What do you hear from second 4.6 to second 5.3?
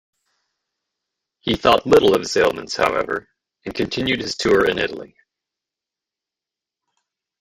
in Italy.